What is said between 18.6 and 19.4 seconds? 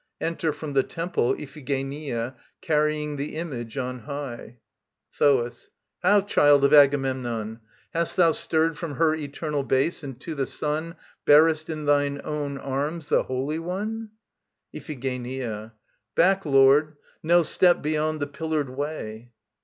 way.